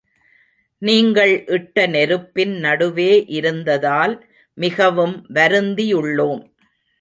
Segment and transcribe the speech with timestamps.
[0.81, 4.15] நீங்கள் இட்ட நெருப்பின் நடுவே இருந்ததால்
[4.57, 6.41] மிகவும் வருந்தியுள்ளோம்.